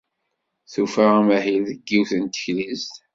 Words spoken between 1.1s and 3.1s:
amahil deg yiwet n teklizt.